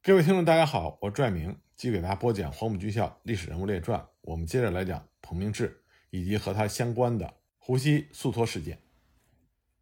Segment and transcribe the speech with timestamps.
[0.00, 8.80] 各位听众，大家好，我拽明继续给大家播讲《黄埔军校历史人物列传》，我们接着来讲彭明志以及和他相关的胡锡速托事件。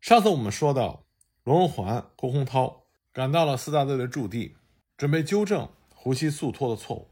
[0.00, 1.04] 上次我们说到，
[1.44, 4.56] 罗荣桓、郭洪涛赶到了四大队的驻地，
[4.96, 7.08] 准备纠正胡锡速托的错误。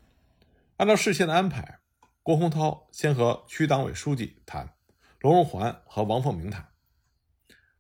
[0.78, 1.80] 按照事先的安排，
[2.22, 4.74] 郭洪涛先和区党委书记谈，
[5.20, 6.68] 罗荣桓和王凤鸣谈。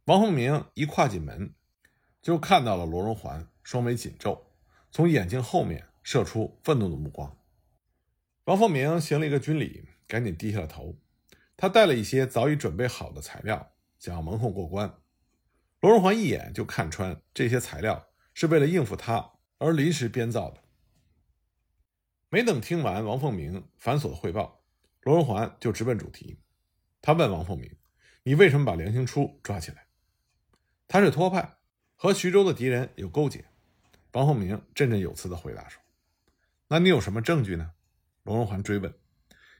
[0.04, 1.54] 王凤鸣一跨进门，
[2.22, 4.50] 就看到了罗荣桓双眉紧皱。
[4.94, 7.36] 从眼睛后面射出愤怒的目光。
[8.44, 10.96] 王凤鸣行了一个军礼，赶紧低下了头。
[11.56, 15.00] 他带了一些早已准备好的材料，想要蒙混过关。
[15.80, 20.62] 罗荣桓一眼就看穿这些材料是为了应付他而临时编造的。
[22.28, 24.62] 没等听完王凤鸣繁琐的汇报，
[25.00, 26.38] 罗荣桓就直奔主题。
[27.02, 27.68] 他问王凤鸣
[28.22, 29.88] ：“你为什么把梁兴初抓起来？
[30.86, 31.56] 他是托派，
[31.96, 33.44] 和徐州的敌人有勾结。”
[34.14, 35.82] 王凤鸣振振有词地回答说
[36.68, 37.72] ：“那你有什么证据呢？”
[38.22, 38.94] 罗荣桓追问：“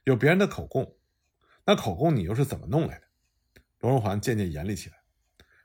[0.04, 0.96] 有别人的口供，
[1.66, 3.06] 那口供你又是怎么弄来的？”
[3.80, 4.96] 罗荣桓渐渐严厉起来。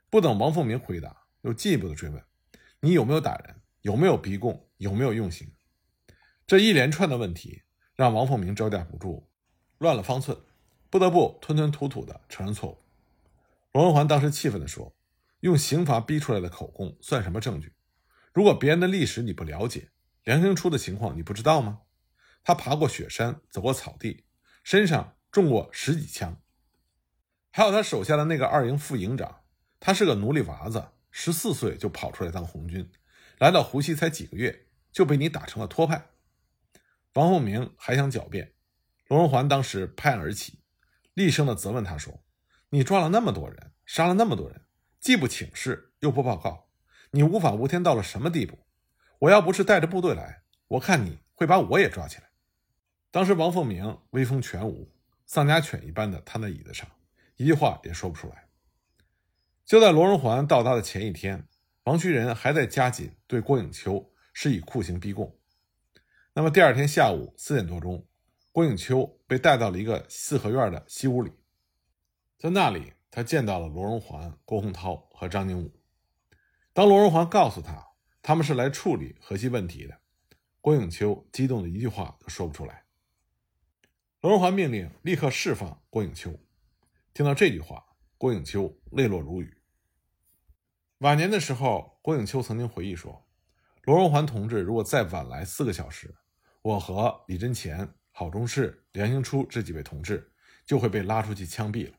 [0.09, 2.23] 不等王凤鸣回答，又进一步的追问
[2.81, 3.61] ：“你有没有打人？
[3.81, 4.67] 有没有逼供？
[4.77, 5.53] 有没有用刑？”
[6.47, 7.61] 这一连串的问题
[7.93, 9.29] 让王凤鸣招架不住，
[9.77, 10.35] 乱了方寸，
[10.89, 12.79] 不得不吞吞吐吐地承认错误。
[13.71, 14.95] 罗荣桓当时气愤地说
[15.41, 17.73] ：“用刑罚逼出来的口供算什么证据？”
[18.33, 19.89] 如果别人的历史你不了解，
[20.23, 21.81] 梁兴初的情况你不知道吗？
[22.43, 24.25] 他爬过雪山，走过草地，
[24.63, 26.41] 身上中过十几枪。
[27.51, 29.41] 还有他手下的那个二营副营长，
[29.79, 32.89] 他是个奴隶娃子，十四岁就跑出来当红军，
[33.39, 36.09] 来到湖西才几个月，就被你打成了托派。
[37.13, 38.53] 王凤鸣还想狡辩，
[39.07, 40.61] 罗荣桓当时拍案而起，
[41.15, 42.23] 厉声的责问他说
[42.69, 44.65] ：“你抓了那么多人，杀了那么多人，
[44.99, 46.68] 既不请示，又不报告。”
[47.11, 48.59] 你无法无天到了什么地步？
[49.17, 52.29] 我要不是带着部队来，我看你会把我也抓起来。
[53.09, 54.91] 当时王凤鸣威风全无，
[55.25, 56.87] 丧家犬一般的瘫在椅子上，
[57.35, 58.47] 一句话也说不出来。
[59.65, 61.47] 就在罗荣桓到达的前一天，
[61.85, 65.35] 王渠仁还在加紧对郭影秋施以酷刑逼供。
[66.33, 68.05] 那么第二天下午四点多钟，
[68.51, 71.31] 郭影秋被带到了一个四合院的西屋里，
[72.37, 75.78] 在那里他见到了罗荣桓、郭洪涛和张宁武。
[76.79, 77.89] 当罗荣桓告诉他
[78.21, 79.99] 他们是来处理河西问题的，
[80.61, 82.85] 郭永秋激动的一句话都说不出来。
[84.21, 86.33] 罗荣桓命令立刻释放郭永秋。
[87.13, 87.83] 听到这句话，
[88.17, 89.61] 郭永秋泪落如雨。
[90.99, 93.27] 晚年的时候，郭永秋曾经回忆说
[93.83, 96.15] ：“罗荣桓同志如果再晚来四个小时，
[96.61, 100.31] 我和李贞乾、郝忠士、梁兴初这几位同志
[100.65, 101.97] 就会被拉出去枪毙了。”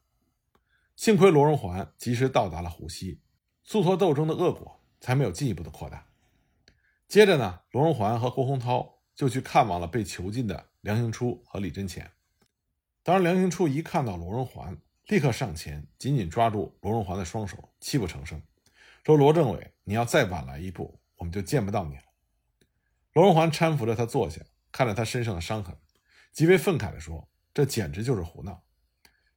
[0.97, 3.21] 幸亏罗荣桓及时到达了湖西。
[3.71, 6.05] 诉托斗争的恶果才没有进一步的扩大。
[7.07, 12.11] 接着呢，罗荣桓和郭洪涛就去看望了被囚禁的梁兴初和李贞前。
[13.05, 14.77] 当然，梁兴初一看到罗荣桓，
[15.07, 18.43] 立刻上前紧紧抓住罗荣桓的双手，泣不成声，
[19.05, 22.03] 说：“罗政委，你要再晚来一步，我们就见不到你了。”
[23.15, 24.43] 罗荣桓搀扶着他坐下，
[24.73, 25.77] 看着他身上的伤痕，
[26.33, 28.65] 极为愤慨地说：“这简直就是胡闹。”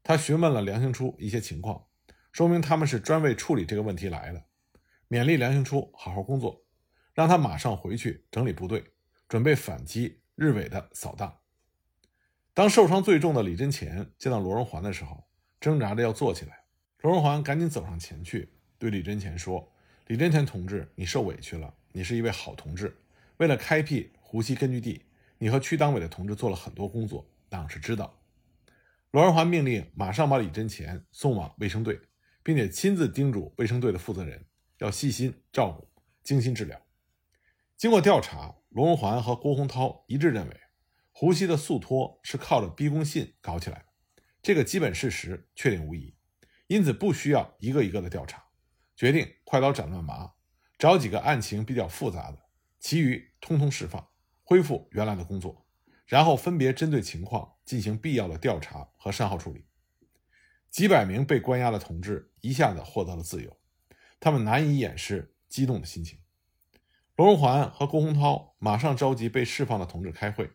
[0.01, 1.85] 他询问了梁兴初一些情况。
[2.33, 4.43] 说明他们是专为处理这个问题来的，
[5.07, 6.65] 勉励梁兴初好好工作，
[7.13, 8.83] 让他马上回去整理部队，
[9.29, 11.37] 准备反击日伪的扫荡。
[12.55, 15.23] 当受伤最重的李贞前见到罗荣桓的时候，
[15.59, 16.63] 挣扎着要坐起来，
[17.01, 19.71] 罗荣桓赶紧走上前去，对李贞前说
[20.07, 22.97] ：“李贞前同志，你受委屈了，你是一位好同志，
[23.37, 25.05] 为了开辟湖西根据地，
[25.37, 28.19] 你和区党委的同志做了很多工作，党是知道。”
[29.11, 31.99] 罗荣桓命令马上把李贞前送往卫生队。
[32.43, 34.45] 并且亲自叮嘱卫生队的负责人
[34.79, 35.89] 要细心照顾、
[36.23, 36.79] 精心治疗。
[37.77, 40.59] 经过调查，罗荣桓和郭洪涛一致认为，
[41.11, 43.85] 胡锡的诉托是靠着逼供信搞起来的，
[44.41, 46.15] 这个基本事实确定无疑，
[46.67, 48.43] 因此不需要一个一个的调查，
[48.95, 50.33] 决定快刀斩乱麻，
[50.77, 52.39] 找几个案情比较复杂的，
[52.79, 54.09] 其余通通释放，
[54.43, 55.65] 恢复原来的工作，
[56.05, 59.65] 然后分别针对情况进行必要的调查和善后处理。
[60.69, 63.57] 几百名被关押的同志一下子获得了自由，
[64.19, 66.19] 他们难以掩饰激动的心情。
[67.15, 70.51] 罗荣桓和郭洪涛马上召集被释放的同志开会，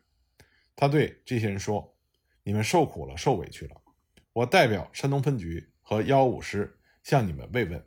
[0.76, 1.96] 他对这些人说
[2.44, 3.81] ：“你们受苦了，受委屈了，
[4.35, 7.82] 我代表山东分局和幺五师向你们慰问，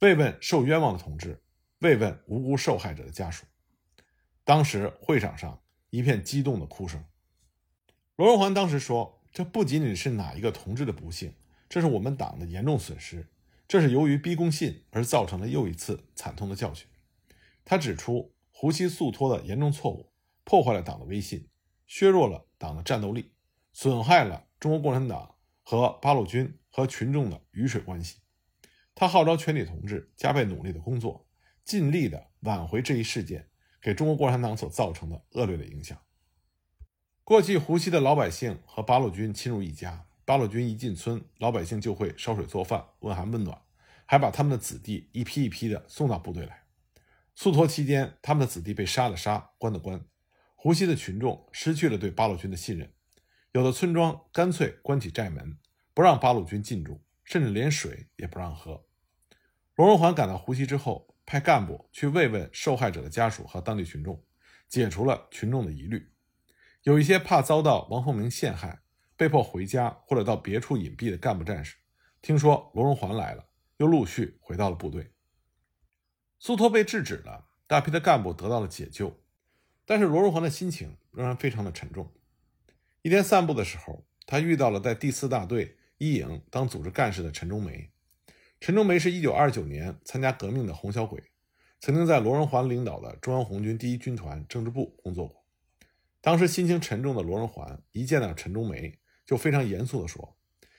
[0.00, 1.42] 慰问受冤枉的同志，
[1.80, 3.44] 慰问无辜受害者的家属。”
[4.44, 7.04] 当时会场上一片激动的哭声。
[8.14, 11.34] 罗荣桓当时说：“这不仅仅是哪一个同志的不幸。”
[11.68, 13.28] 这是我们党的严重损失，
[13.66, 16.86] 这是由于逼供信而造成的又一次惨痛的教训。
[17.64, 20.12] 他指出，胡锡速托的严重错误，
[20.44, 21.48] 破坏了党的威信，
[21.86, 23.32] 削弱了党的战斗力，
[23.72, 28.20] 损害了中国共产党和八路军和群众的鱼水关系。
[28.94, 31.26] 他号召全体同志加倍努力的工作，
[31.64, 33.48] 尽力的挽回这一事件
[33.82, 36.00] 给中国共产党所造成的恶劣的影响。
[37.24, 43.62] 过去，湖西的老百姓和八路军亲如一家，八路军一进村，老百姓就会烧水做饭、问寒问暖，
[44.04, 46.64] 还把他们的子弟一批一批的送到部队来。
[47.36, 50.04] 速托期间，他们的子弟被杀的杀，关的关，
[50.56, 52.92] 湖西的群众失去了对八路军的信任，
[53.52, 55.58] 有的村庄干脆关起寨门，
[55.94, 58.84] 不让八路军进驻，甚至连水也不让喝。
[59.76, 64.24] 罗荣桓赶到湖西之后，派干部去慰问受害者的家属和当地群众，
[64.68, 66.10] 解除了群众的疑虑。
[66.82, 68.80] 有一些怕遭到王凤鸣陷害，
[69.16, 71.76] 被迫回家或者到别处隐蔽的干部战士，
[72.20, 73.46] 听说罗荣桓来了，
[73.78, 75.10] 又陆续回到了部队。
[76.38, 79.18] 苏托被制止了，大批的干部得到了解救，
[79.86, 82.12] 但是罗荣桓的心情仍然非常的沉重。
[83.02, 87.90] 一天散步的时候，他遇到了在第四大队一营当组织干事的陈忠梅。
[88.60, 91.22] 陈忠梅是一九二九年参加革命的红小鬼，
[91.80, 95.42] 曾经在罗荣桓领导的中央红军第一军团政治部工作过。
[96.20, 100.38] 当时心情沉重的罗荣桓一见到陈忠梅，就非常严肃地说：“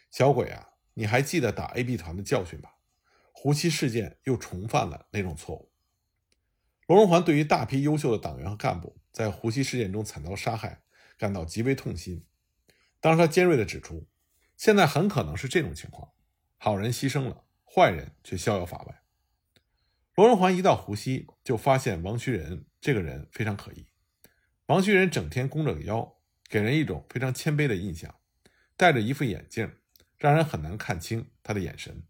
[0.09, 2.77] 小鬼啊，你还记得打 A、B 团的教训吧？
[3.31, 5.71] 胡七事件又重犯了那种错误。”
[6.87, 10.81] 罗荣桓对于大批优秀的党员和干部在胡七事件中惨遭杀害
[11.17, 12.25] 感到极为痛心。
[13.01, 14.07] 当时他尖锐地指出
[14.57, 16.13] ：“现在很可能是这种情况，
[16.57, 19.03] 好人牺牲了。”坏人却逍遥法外。
[20.15, 23.85] 罗荣桓一到湖西，就发现王须仁这个人非常可疑。
[24.65, 26.17] 王须仁整天弓着腰，
[26.49, 28.15] 给人一种非常谦卑的印象，
[28.77, 29.73] 戴着一副眼镜，
[30.17, 32.03] 让人很难看清他的眼神。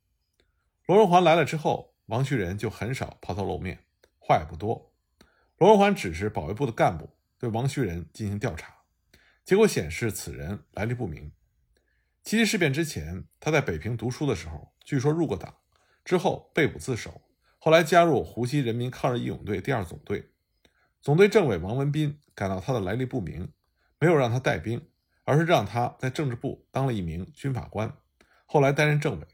[0.85, 3.85] 罗荣桓来了之后，王旭仁就很少抛头露面，
[4.19, 4.93] 话也不多。
[5.57, 7.09] 罗荣桓指示保卫部的干部
[7.39, 8.81] 对王旭仁进行调查，
[9.45, 11.31] 结果显示此人来历不明。
[12.21, 14.73] 七七事变之前，他在北平读书的时候。
[14.83, 15.57] 据说入过党，
[16.05, 17.21] 之后被捕自首，
[17.57, 20.31] 后来加入湖西人民抗日义勇队第二总队。
[21.01, 23.51] 总队政委王文斌感到他的来历不明，
[23.99, 24.89] 没有让他带兵，
[25.27, 27.93] 而是让他在政治部当了一名军法官，
[28.45, 29.27] 后来担任政委。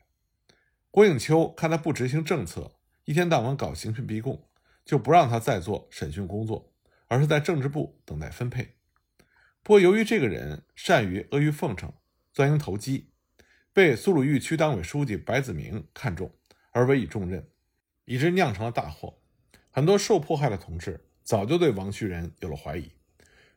[0.89, 4.43] 郭应秋看他不执行政策，一天到晚搞刑讯逼供，
[4.83, 6.73] 就不让他再做审讯工作，
[7.07, 8.73] 而是在政治部等待分配。
[9.61, 11.93] 不过由于这个人善于阿谀奉承、
[12.31, 13.11] 钻营投机。
[13.75, 16.31] 被苏鲁豫区党委书记白子明看中，
[16.69, 17.49] 而委以重任，
[18.05, 19.17] 以致酿成了大祸。
[19.71, 22.91] 很多受迫害的同志早就对王旭仁有了怀疑。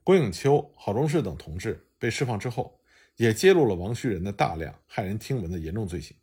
[0.03, 2.81] 郭应秋、郝忠士等同志被释放之后，
[3.17, 6.17] 也揭露了王旭仁的大量骇人听闻的严重罪行。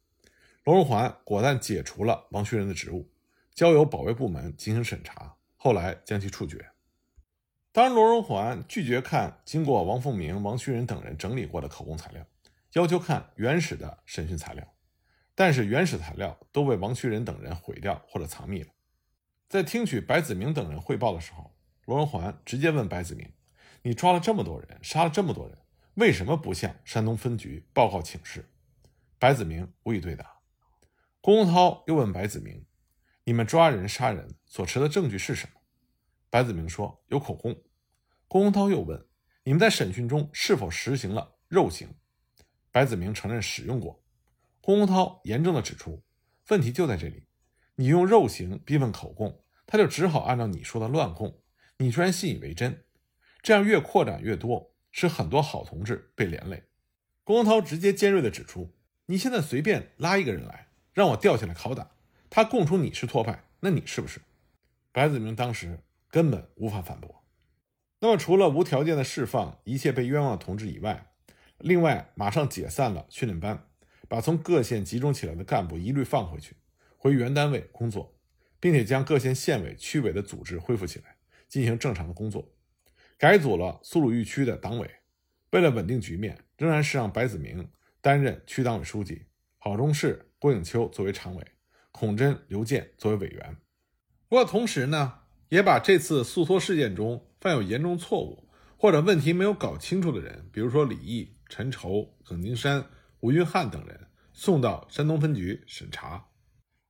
[0.64, 3.12] 罗荣桓果断解除了王旭仁的职务，
[3.54, 6.70] 交由保卫部门进行审查，后来将其处决。
[7.72, 12.26] 当，罗荣桓拒绝看经过王凤鸣、王旭仁等人整理过的口供材料。
[12.74, 14.74] 要求看原始的审讯材料，
[15.36, 18.72] 但是原始材料都被王旭仁等人毁掉或者藏匿了。
[19.48, 21.56] 在听取白子明等人汇报的时候，
[21.86, 23.32] 罗荣桓直接问白子明
[23.84, 25.56] ：“你抓了这么多人，杀了这么多人，
[25.96, 28.50] 为什么不向山东分局报告请示？”
[29.20, 30.40] 白子明无以对答。
[31.22, 32.66] 郭洪涛又问白子明
[33.24, 35.62] ：“你们抓人杀人所持的证据是什么？”
[36.30, 37.56] 白子明说：“有口供。”
[38.28, 39.08] 郭洪涛又问
[39.46, 41.96] ：“你们在审讯中是否实行了肉刑？”
[42.72, 44.04] 白子明承认使用过，
[44.60, 46.04] 郭洪涛严正的指出，
[46.50, 47.28] 问题就在这里，
[47.76, 51.40] 你用肉刑逼问口供，他就只好按照你说的乱供，
[51.78, 52.84] 你居然信以为真，
[53.44, 56.64] 这样越扩展越多，使很多好同志被连累。
[57.26, 58.74] 龚洪涛直接尖锐的指出，
[59.08, 61.92] 你现在随便拉一个人来，让我吊起来拷打，
[62.30, 64.22] 他供出你是托派，那你是不是？
[64.92, 67.26] 白子明当时根本无法反驳。
[68.00, 71.12] 那么除了无条件的释放一切被冤枉的同志以外，
[71.58, 73.68] 另外，马上解散了训练班，
[74.08, 76.58] 把从各县集中起来的干部一律放回去，
[76.98, 78.20] 回原单位工作，
[78.60, 81.16] 并且将各县县委、区委的组织恢复起来，
[81.48, 82.54] 进行正常的工作。
[83.24, 84.92] 改组了苏鲁豫区的党委，
[85.52, 87.66] 为了稳定局面，仍然是让白子明
[88.02, 89.28] 担任区党委书记，
[89.60, 91.48] 郝忠士、郭应秋作为常委，
[91.94, 93.56] 孔真、刘健作为委员。
[94.28, 101.38] 不过同时呢，也把这次诉托事件中犯有严重错误或者问题没有搞清楚的人，比如说李毅。
[101.48, 102.84] 陈筹、耿金山、
[103.22, 106.26] 吴云汉等人送到山东分局审查。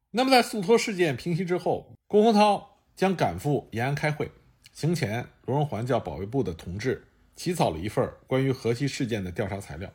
[0.09, 4.31] 那么，在诉托事件平息之后，龚洪涛将赶赴延安开会。
[4.73, 9.93] 行前，罗荣桓叫保卫部的同志起草了一份关于河西事件的调查材料，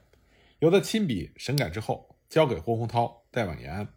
[0.61, 3.89] 由他亲笔审改之后，交给郭洪涛带往延安。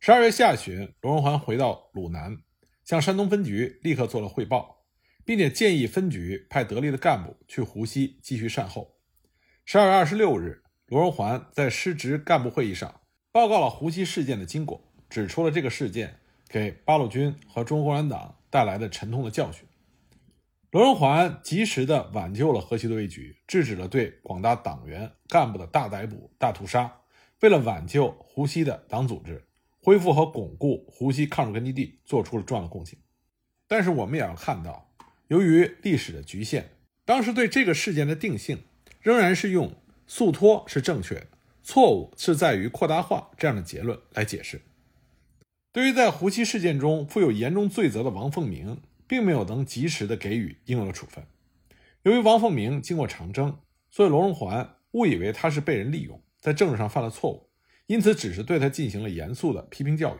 [0.00, 2.38] 十二月下旬，罗荣桓回到鲁南，
[2.84, 4.84] 向山东分局立刻做了汇报，
[5.24, 8.96] 并且建议分局派得力的干部去湖西继续善后。
[9.64, 19.64] 十二月二十六日，罗荣桓在失职干部会议上报告了湖西事件的经过，指出了这个事件给八路军和中国共产党带来的沉痛的教训。
[20.74, 26.92] 罗荣桓及时地挽救了河西的危局，制止了对广大党员干部的大逮捕、大屠杀，
[27.42, 29.44] 为了挽救湖西的党组织、
[29.80, 32.98] 恢复和巩固湖西抗日根据地，做出了重要的贡献。
[33.68, 34.90] 但是，我们也要看到，
[35.28, 36.70] 由于历史的局限，
[37.04, 38.58] 当时对这个事件的定性。
[39.00, 39.72] 仍然是用
[40.08, 41.26] 诉脱是正确的，
[41.62, 44.62] 错误是在于扩大化这样的结论来解释。
[45.70, 51.26] 对于在湖西事件中负有严重罪责的王凤鸣，并没有能及时的给予应有的处分。
[52.02, 53.58] 由于王凤鸣经过长征，
[53.90, 57.48] 所以罗荣桓误以为他是被人利用，在政治上犯了错误，
[57.86, 60.18] 因此只是对他进行了严肃的批评教育，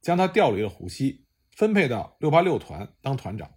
[0.00, 3.50] 将他调离了湖西，分配到六八六团当团长。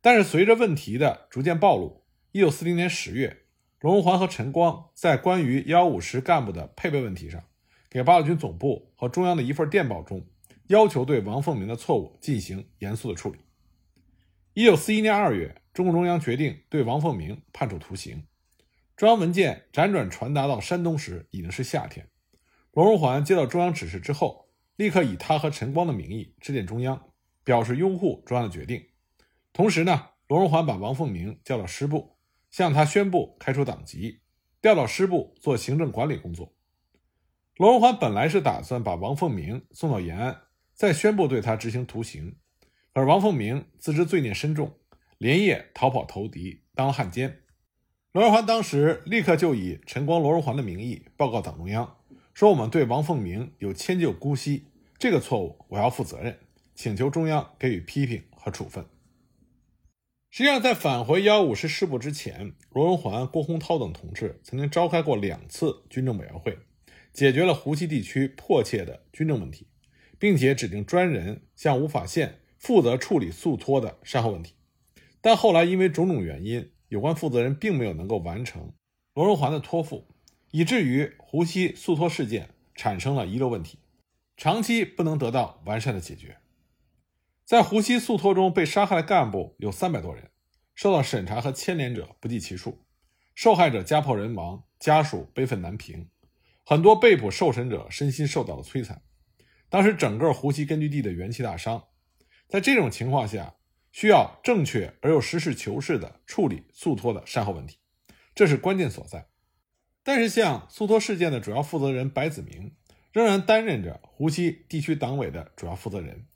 [0.00, 3.42] 但是随着问题的逐渐暴露，一九四零年十月。
[3.80, 7.44] 罗荣桓和陈光在关于幺五师干部的配备问题上，
[7.90, 10.26] 给八路军总部和中央的一份电报中，
[10.68, 13.38] 要求对王凤鸣的错误进行严肃的处理。
[14.56, 18.24] 一九四一年二月，中共中央决定对王凤鸣判处徒刑。
[18.94, 22.08] 中央文件辗转传达到山东时，已经是夏天。
[22.70, 27.08] 罗荣桓接到中央指示之后，立刻以他和陈光的名义致电中央，
[27.42, 28.80] 表示拥护中央的决定。
[29.52, 32.16] 同时呢，罗荣桓把王凤鸣叫到师部。
[32.52, 34.20] 向他宣布开除党籍，
[34.60, 36.54] 调到师部做行政管理工作。
[37.56, 40.42] 罗荣桓本来是打算把王凤鸣送到延安，
[40.72, 42.36] 再宣布对他执行徒刑，
[42.94, 44.78] 而王凤鸣自知罪孽深重，
[45.18, 47.40] 连夜逃跑投敌，当了汉奸。
[48.12, 51.96] 罗荣桓当时立刻就以陈光、罗荣桓的名义报告党中央，
[52.32, 56.38] 说我们对王凤鸣有迁就姑息，这个错误我要负责任，
[56.76, 58.86] 请求中央给予批评和处分。
[60.30, 66.56] 实际上，在返回幺五师师部之前，罗荣桓、郭洪涛等同志曾经召开过两次军政委员会，
[67.12, 69.66] 解决了湖西地区迫切的军政问题，
[70.16, 74.54] 并且指定专人向吴法宪负责处理速托的善后问题。
[75.20, 78.72] 但后来因为种种原因，有关负责人并没有能够完成
[79.12, 80.06] 罗荣桓的托付，
[80.50, 83.78] 以至于湖西速托事件产生了遗留问题，
[84.38, 86.38] 长期不能得到完善的解决。
[87.44, 90.30] 在湖西速托中被杀害的干部有三百多人，
[90.74, 92.86] 受到审查和牵连者不计其数，
[93.34, 96.08] 受害者家破人亡，家属悲愤难平，
[96.64, 99.02] 很多被捕受审者身心受到了摧残。
[99.68, 101.84] 当时整个湖西根据地的元气大伤，
[102.48, 103.54] 在这种情况下，
[103.92, 107.78] 需要正确而又实事求是地处理速脱的善后问题，
[108.34, 109.26] 这是关键所在。
[110.02, 112.72] 但是，像速脱事件的主要负责人白子明，
[113.12, 116.26] 仍然担任着湖西地区党委的主要负责人。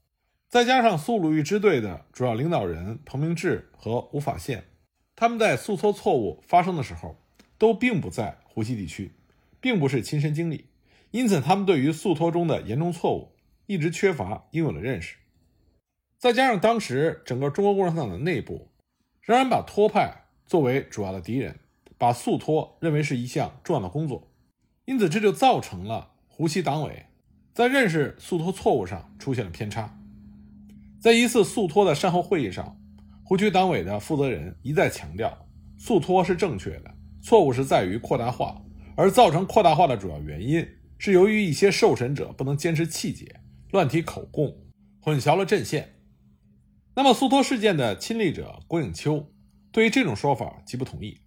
[0.49, 4.65] 再加上苏鲁豫支队的主要领导人彭明志和吴法宪，
[5.15, 7.17] 他们在速脱错误发生的时候，
[7.59, 9.13] 都并不在湖西地区，
[9.61, 10.71] 并不是亲身经历，
[11.11, 13.35] 因此他们对于速脱中的严重错误
[13.67, 15.17] 一直缺乏应有的认识。
[16.19, 18.73] 再加上当时整个中国共产党的内部
[19.23, 21.61] 仍然把托派作为主要的敌人，
[21.97, 24.29] 把速托认为是一项重要的工作，
[24.85, 27.07] 因此这就造成了湖西党委
[27.55, 29.97] 在认识速脱错误上出现了偏差。
[31.01, 32.77] 在一次速托的善后会议上，
[33.23, 35.47] 湖区党委的负责人一再强调，
[35.77, 38.61] 速托是正确的，错误是在于扩大化，
[38.97, 40.67] 而造成扩大化的主要原因
[40.99, 43.37] 是由于一些受审者不能坚持气节，
[43.71, 44.53] 乱提口供，
[45.01, 45.95] 混淆了阵线。
[46.99, 49.33] 那么，速脱事件的亲历者郭应秋
[49.71, 51.21] 对于这种说法极不同意，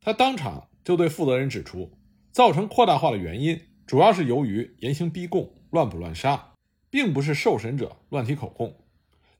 [0.00, 1.96] 他当场就对负责人指出，
[2.32, 6.54] 造成扩大化的原因主要是由于严刑逼供、乱捕乱杀，
[6.90, 8.76] 并不是受审者乱提口供。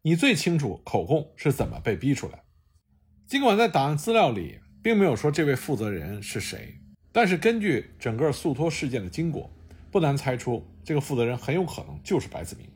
[0.03, 2.45] 你最清楚口供是怎么被逼出来。
[3.27, 6.79] 尽管在档案资料里并没有说这位负责人是谁，
[7.11, 9.51] 但是根据整个诉托事件的经过，
[9.91, 12.69] 不难猜出这个负责人很有可能就是白子明。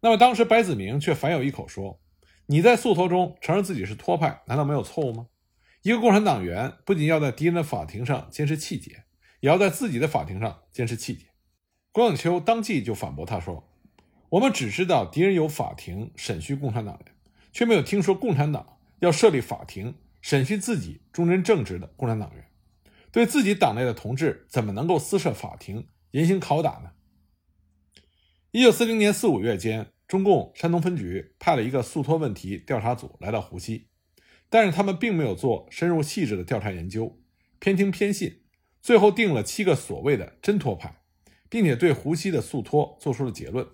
[0.00, 2.00] 那么当时白子明却反有一口说
[2.46, 5.26] ：“你在诉脱中承认自己是托派，难道没有错误吗？
[5.82, 9.04] 一个共产党员不仅要在敌人的法庭上坚持气节，
[9.40, 11.26] 也要在自己的法庭上坚持气节。”
[11.92, 13.66] 郭永秋当即就反驳他说。
[14.30, 17.14] 我们只知道敌人有法庭审讯共产党人，
[17.52, 22.46] 却没有听说共产党要设立法庭审讯自己忠贞正直的共产党员。
[23.10, 26.92] 对自己党内的同志，怎么能够私设法庭严刑拷打呢？
[28.52, 33.86] 一九四零年四五月间，中共山东分局派了一个诉托问题调查组来到湖西，
[34.48, 37.20] 但是他们并没有做深入细致的调查研究，
[37.60, 38.40] 偏听偏信，
[38.82, 41.00] 最后定了七个所谓的真托派，
[41.48, 43.64] 并且对湖西的诉托做出了结论。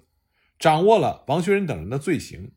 [0.58, 2.52] 掌握了王学仁等人的罪行，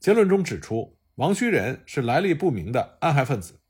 [0.00, 3.60] 结论中指出，王须仁是来历不明的暗害分子，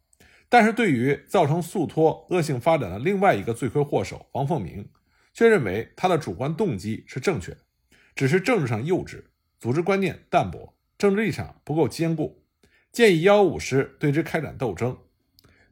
[0.48, 4.88] 但是对于造成诉托恶性发展的另外一个罪魁祸首王凤鸣，
[5.34, 7.58] 却认为他的主观动机是正确的，
[8.20, 9.22] 只是政治上幼稚，
[9.58, 12.44] 组织观念淡薄，政治立场不够坚固，
[12.92, 14.98] 建议幺五师对之开展斗争。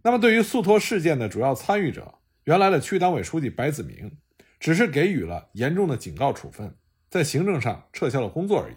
[0.01, 2.15] 那么，对于速脱事件的主要参与者，
[2.45, 4.17] 原来的区党委书记白子明，
[4.59, 6.75] 只是给予了严重的警告处分，
[7.11, 8.77] 在行政上撤销了工作而已。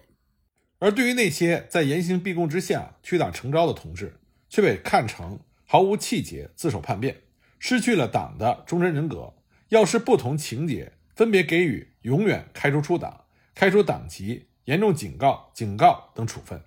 [0.80, 7.22] 而对于那些在严刑逼供之下屈打成招的同志，却被看成毫无气节、自首叛变，
[7.58, 9.34] 失去了党的终身人格。
[9.70, 13.22] 要是不同情节，分别给予永远开除出党、
[13.56, 16.64] 开除党籍、严重警告、警告等处分。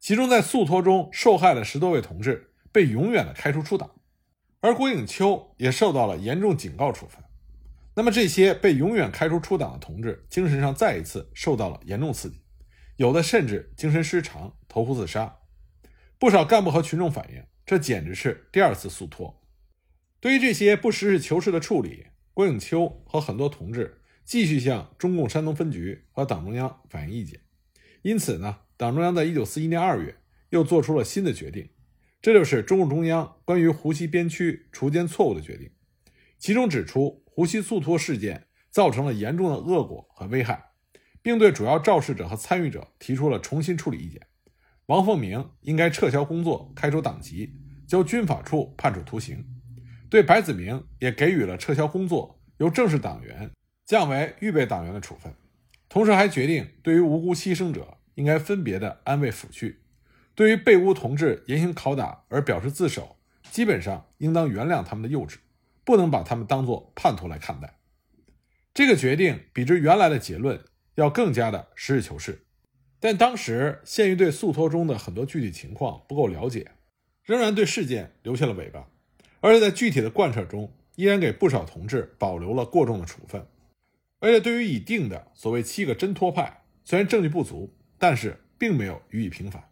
[0.00, 2.48] 其中，在诉托中受害的十多位同志。
[2.74, 3.90] 被永远的开除出党，
[4.60, 7.22] 而郭应秋也受到了严重警告处分。
[7.94, 12.40] 那么这些被永远开除出党的同志，精神上再一次受到了严重刺激，
[12.96, 15.36] 有的甚至精神失常，投湖自杀。
[16.18, 19.42] 不少干部和群众反映，这简直是第二次诉托。
[20.18, 27.40] 对于这些不实事求是的处理，郭应秋和很多同志继续向中共山东分局和党中央反映意见。
[28.02, 30.16] 因此呢，党中央在一九四一年二月
[30.50, 31.68] 又做出了新的决定。
[32.20, 35.70] 这就是中共中央关于湖西边区锄奸错误的决定，
[36.38, 40.70] 其中指出湖西速脱事件造成了严重的恶果和危害，
[41.20, 44.24] 并对主要肇事者和参与者提出了重新处理意见。
[44.86, 47.54] 王凤鸣应该撤销工作、开除党籍、
[47.88, 49.44] 交军法处判处徒刑。
[50.08, 53.50] 对白子明也给予了撤销工作、由正式党员
[53.84, 55.34] 降为预备党员的处分，
[55.88, 59.76] 同时还决定对于无辜牺牲者应该分别的安慰抚恤。
[60.34, 63.16] 对于被诬同志严刑拷打而表示自首，
[63.50, 65.36] 基本上应当原谅他们的幼稚，
[65.84, 67.78] 不能把他们当作叛徒来看待。
[68.72, 70.58] 这个决定比之原来的结论
[70.94, 72.46] 要更加的实事求是，
[72.98, 76.70] 但当时限于对诉托中的很多具体情况不够了解，
[77.22, 78.88] 仍然对事件留下了尾巴，
[79.40, 83.46] 而且在具体的贯彻中，依然给不少同志保留了过重的处分。
[84.22, 89.64] 而且对于已定的所谓七个真脱派，虽然证据不足，但是并没有予以平反。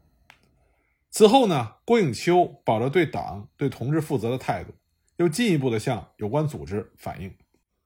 [1.08, 4.74] 此后呢，郭应秋保着对党、对同志负责的态度，
[5.18, 7.32] 又进一步的向有关组织反映，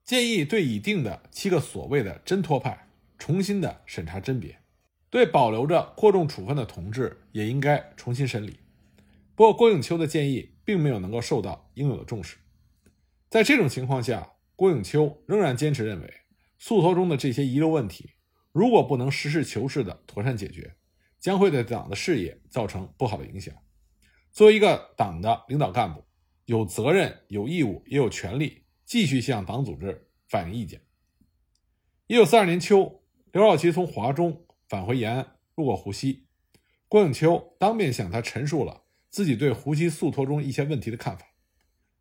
[0.06, 4.58] 建议对已定的七个所谓的真托派重新的审查甄别，
[5.10, 8.60] 对保留着过重处分的同志也应该重新审理。
[9.34, 12.38] 不过，郭应秋的建议并没有能够受到应有的重视。
[13.28, 16.14] 在这种情况下，郭应秋仍然坚持认为，
[16.66, 18.12] 诉托中的这些遗留问题，
[18.50, 20.74] 如果不能实事求是的妥善解决。
[21.20, 23.54] 将会对党的事业造成不好的影响。
[24.30, 26.04] 作为一个党的领导干部，
[26.44, 30.82] 有责任、有义务，也有权利继续向党组织反映意见。
[32.06, 36.26] 一九四二年秋，刘少奇从华中返回延安，路过湖西，
[36.88, 41.26] 郭永秋当面向他陈述了自己对湖西诉脱中一些问题的看法，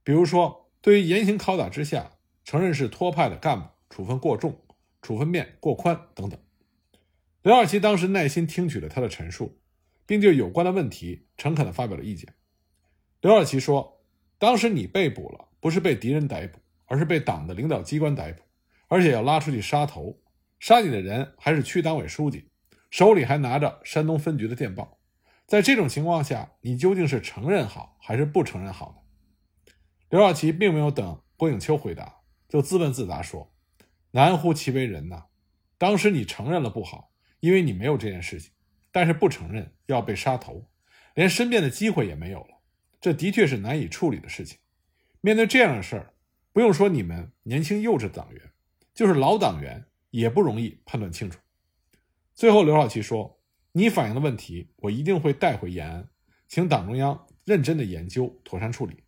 [0.03, 2.11] 比如说，对于严刑拷打之下
[2.43, 4.59] 承认是托派的干部处分过重、
[5.03, 6.39] 处分面过宽等等。
[7.43, 9.59] 刘少奇当时耐心听取了他的陈述，
[10.07, 12.33] 并就有关的问题诚恳地发表了意见。
[13.21, 14.01] 刘少奇说
[14.39, 18.41] ：“当时你被捕了，不是被敌人逮捕，而是被党的领导机关逮捕，
[18.87, 20.19] 而且要拉出去杀头。
[20.59, 22.49] 杀你的人还是区党委书记，
[22.89, 24.97] 手里还拿着山东分局的电报。
[25.45, 29.71] 在这种情况下，你究竟是承认好还是不承认好呢？”
[30.09, 33.52] 刘少奇并没有等郭应秋回答，就自问自答说
[34.13, 35.25] ：“难乎其为人呐！
[35.77, 37.11] 当时你承认了不好。”
[37.43, 38.53] 因为你没有这件事情，
[38.89, 40.69] 但是不承认要被杀头，
[41.13, 42.61] 连申辩的机会也没有了，
[43.01, 44.59] 这的确是难以处理的事情。
[45.19, 46.13] 面对这样的事儿，
[46.53, 48.41] 不用说你们年轻幼稚的党员，
[48.93, 51.37] 就是老党员也不容易判断清楚。
[52.33, 53.41] 最后，刘少奇说
[53.73, 56.07] ：“你反映的问题，我一定会带回延安，
[56.47, 59.03] 请党中央认真的研究，妥善处理。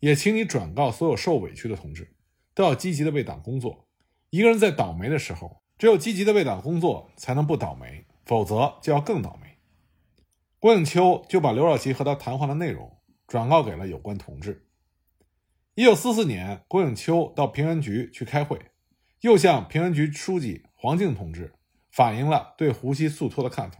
[0.00, 2.12] 也请你转告所有受委屈的同志，
[2.52, 3.85] 都要积极的为党工作。
[4.30, 9.58] 一个人在倒霉的时候。”只有积极的为党工作，才能不倒霉，否则就要更倒霉。
[10.58, 14.70] 郭应秋就把刘少奇和他谈话的内容转告给了有关同志。
[15.74, 18.58] 一九四四年，郭应秋到平原局去开会，
[19.20, 21.52] 又向平原局书记黄敬同志
[21.90, 23.78] 反映了对湖西速脱的看法。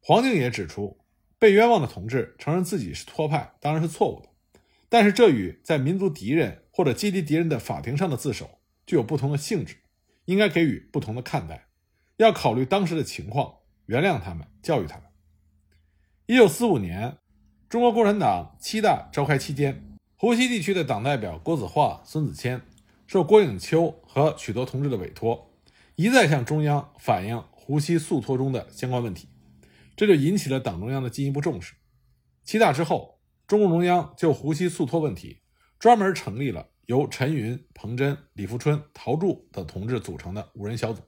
[0.00, 0.98] 黄敬也指出，
[1.38, 4.30] 被冤枉的同志承认自己是托派，当然是错误的，
[4.88, 9.76] 但是这与在民族敌人或者阶级敌人的法庭上的自首具有不同的性质。
[10.26, 11.66] 应该给予不同的看待，
[12.18, 15.06] 要考虑当时的情况，原谅他们，教育他们。
[16.26, 17.18] 一九四五年，
[17.68, 22.62] 中国共产党七大召开期间，湖西地区的党代表郭子化、孙子谦
[23.08, 25.52] 受郭应秋和许多同志的委托，
[25.96, 29.26] 一再向中央反映湖西诉脱中的相关问题，
[29.96, 31.74] 这就引起了党中央的进一步重视。
[32.44, 33.18] 七大之后，
[33.48, 35.40] 中共中央就湖西诉托问题
[35.80, 41.02] 专门成立了由陈云、彭真、李富春、陶铸等同志组成的五人小组，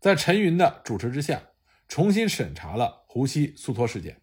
[0.00, 1.42] 在陈云的主持之下，
[1.88, 4.20] 重新审查了胡锡速托事件，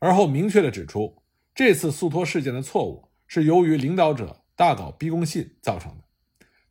[0.00, 1.22] 而后明确地指出，
[1.54, 6.04] 这次速托事件的错误是由于领导者大搞逼供信造成的。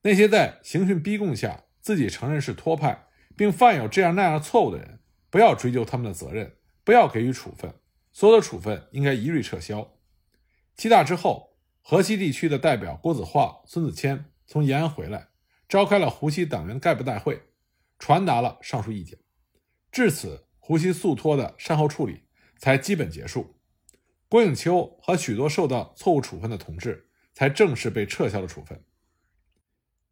[0.02, 7.74] 那些在刑讯逼供下自己承认是托派，并犯有这样那样错误的人，不要追究他们的责任，不要给予处分，
[8.12, 9.94] 所有的处分应该一律撤销。
[10.76, 11.47] 七大之后，
[11.89, 15.30] 河西地区的代表郭子化、孙子谦从延安回来，
[15.69, 17.43] 召开了湖西党员概部大会，
[17.97, 19.17] 传达了上述意见。
[19.89, 22.23] 至此，湖西诉托的善后处理
[22.58, 23.56] 才基本结束，
[24.28, 28.84] 郭永秋和许多受到错误处分的同志才正式被撤销了处分。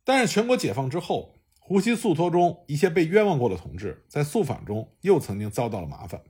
[0.05, 6.21] 但是，全国解放之后，湖西诉托中一些被冤枉过的同志，在肃反中又曾经遭到了麻烦，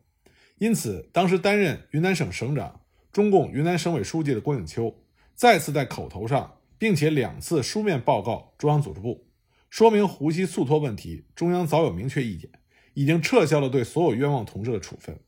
[0.57, 2.81] 因此，当时担任云南省省长、
[3.11, 5.03] 中共云南省委书记的郭永秋，
[5.35, 9.27] 再次在口头上，并且两次书面报告中央组织部，
[9.69, 12.49] 说明湖西速托问题，中央早有明确意见，
[12.93, 15.19] 已经撤销了对所有冤枉同志的处分，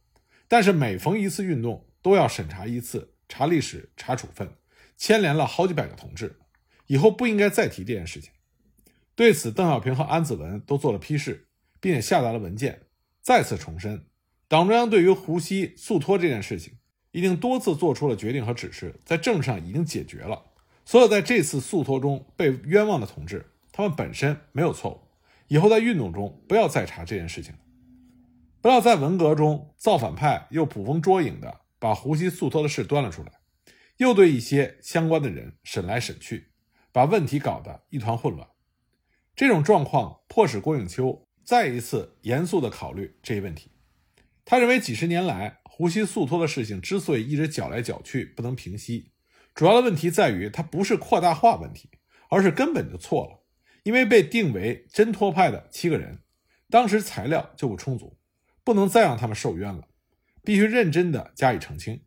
[0.47, 4.49] 但是每逢一次运动，都要审查一次，查历史，查处分，
[4.95, 6.39] 牵连了好几百个同志，
[6.87, 8.31] 以后不应该再提这件事情。
[9.13, 11.49] 对此，邓小平和安子文都做了批示，
[11.81, 12.83] 并且下达了文件，
[13.21, 14.05] 再次重申，
[14.47, 16.75] 党中央对于胡锡速托这件事情，
[17.17, 20.51] 已经多次做出了决定和指示，在政治上已经解决了。
[20.85, 25.01] 所有在这次诉托中被冤枉的同志，他们本身没有错误，
[25.47, 27.55] 以后在运动中不要再查这件事情，
[28.61, 33.31] 不要在文革中造反派又捕风捉影的把胡锡诉托的事端了出来，
[33.97, 36.51] 又对一些相关的人审来审去，
[36.91, 38.47] 把问题搞得一团混乱。
[39.35, 43.71] 这种状况迫使郭永秋再一次严肃地考虑这一问题。
[44.45, 49.11] 他认为，几十年来胡锡速托的事情之所以一直搅来搅去不能平息，
[49.53, 51.91] 主要的问题在于它不是扩大化问题，
[52.31, 53.43] 而是根本就错了。
[53.83, 56.23] 因为被定为真托派的七个人，
[56.71, 58.17] 当时材料就不充足，
[58.63, 59.87] 不能再让他们受冤了，
[60.43, 62.01] 必须认真地加以澄清。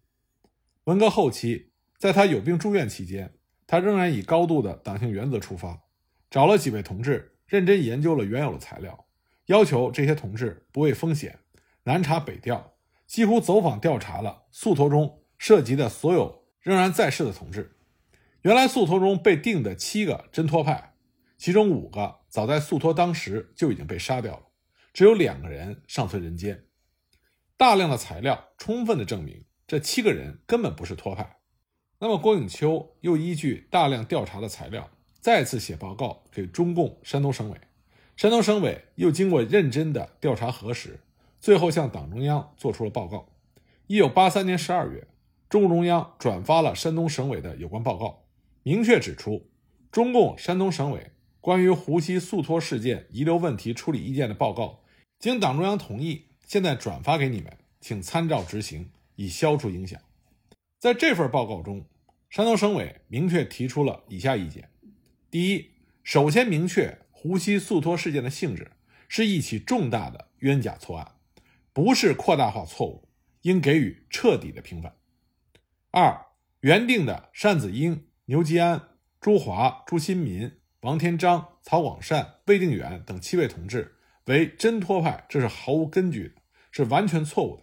[0.86, 3.34] 文革后期，在他有病住院期间，
[3.68, 5.84] 他仍然以高度的党性原则出发。
[6.28, 9.06] 找了几位同志，认真研究了原有的材料，
[9.46, 11.38] 要求这些同志不畏风险，
[11.84, 12.74] 南查北调，
[13.10, 17.76] 几乎走访调查了宿托中涉及的所有仍然在世的同志。
[18.42, 20.94] 原来宿托中被定的七个真托派，
[21.36, 24.42] 其中五个早在宿托当时就已经被杀掉了，
[24.92, 26.66] 只有两个人尚存人间。
[27.56, 31.40] 大量的材料充分的证明这七个人根本不是托派。
[31.98, 34.88] 那么郭永秋又依据大量调查的材料。
[35.20, 37.60] 再次写报告给中共山东省委，
[38.16, 41.00] 山东省委又经过认真的调查核实，
[41.40, 43.28] 最后向党中央做出了报告。
[43.86, 45.08] 一九八三年十二月，
[45.48, 48.24] 中共中央转发了山东省委的有关报告，
[48.62, 49.48] 明确指出，
[49.90, 54.84] 中共山东省委关于湖西速托事件遗留问题处理意见的报告，
[55.18, 59.98] 经党中央同意，现在转发给你们，请参照执行，以消除影响。
[60.78, 61.86] 在这份报告中，
[62.28, 64.68] 山东省委明确提出了以下意见。
[65.30, 65.70] 第一，
[66.04, 68.70] 首先明确湖西速托事件的性质
[69.08, 71.12] 是一起重大的冤假错案，
[71.72, 73.08] 不是扩大化错误，
[73.42, 74.96] 应给予彻底的平反。
[75.90, 76.26] 二，
[76.60, 78.88] 原定的单子英、牛吉安、
[79.20, 87.62] 朱华、朱新民、王天章、曹广善、魏定远等七位同志为真托派，这是毫无根据的，是完全错误的，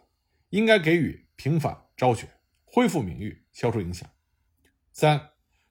[0.50, 2.28] 应该给予平反昭雪，
[2.65, 4.10] 恢复名誉，消除影响。
[4.91, 5.30] 三。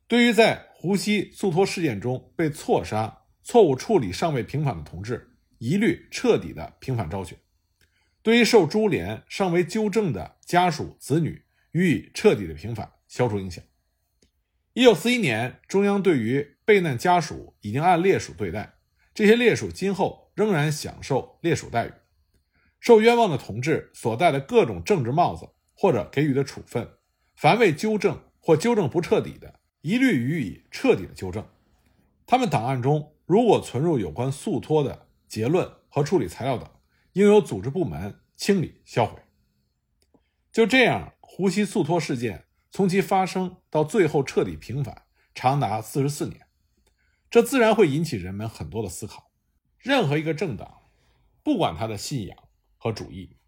[0.09, 7.35] 对于在湖西速托事件中被错杀、错误处理尚未平反的同志，一律彻底的平反昭雪；
[8.27, 13.63] 对于受株连尚未纠正的家属子女，予以彻底的平反，消除影响。
[14.73, 18.75] 一九四一年，中央对于被难家属已经按列属对待，
[19.15, 21.93] 这些烈属今后仍然享受烈属待遇。
[22.81, 26.95] 受冤枉的同志所戴的各种政治帽子或者给予的处分，
[27.37, 31.47] 凡未纠正或纠正不彻底的，一律予以彻底的纠正。
[32.27, 36.69] 他们档案中如果存入有关诉托的结论和处理材料等，
[37.17, 39.19] 应由组织部门清理销毁。
[40.53, 46.47] 就这样，胡锡速托事件从其发生到最后彻底平反，长达四十四年。
[47.31, 49.31] 这自然会引起人们很多的思考。
[49.79, 50.83] 任何一个政党，
[51.43, 52.37] 不管他的信仰
[52.77, 53.39] 和主义，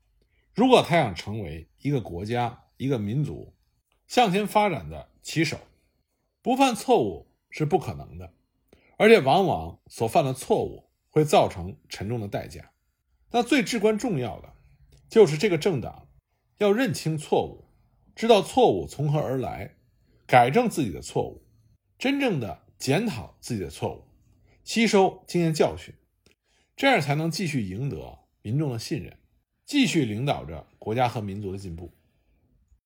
[0.54, 3.54] 如果他想成为一个国家、一个民族
[4.06, 5.58] 向前发展的旗手，
[6.40, 8.32] 不犯错误是不可能的，
[8.96, 12.70] 而且往往所犯的错误会造成沉重的代价。
[13.30, 14.54] 那最至关重要的，
[15.08, 16.08] 就是这个政党
[16.58, 17.66] 要认清错误，
[18.14, 19.76] 知道错误从何而来，
[20.26, 21.42] 改正自己的错误，
[21.98, 24.04] 真正的检讨自己的错误，
[24.64, 25.94] 吸收经验教训，
[26.74, 29.18] 这样才能继续赢得民众的信任，
[29.66, 31.92] 继续领导着国家和民族的进步。